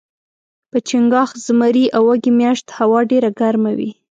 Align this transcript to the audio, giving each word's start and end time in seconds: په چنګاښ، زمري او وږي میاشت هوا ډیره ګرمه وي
په 0.71 0.77
چنګاښ، 0.87 1.29
زمري 1.45 1.85
او 1.95 2.03
وږي 2.09 2.31
میاشت 2.39 2.65
هوا 2.77 2.99
ډیره 3.11 3.29
ګرمه 3.39 3.71
وي 3.77 3.91